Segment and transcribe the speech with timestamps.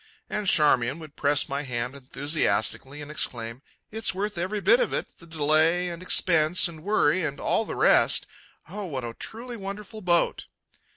[0.31, 3.61] And Charmian would press my hand enthusiastically and exclaim:
[3.91, 8.25] "It's worth every bit of it—the delay, and expense, and worry, and all the rest.
[8.67, 10.47] Oh, what a truly wonderful boat!"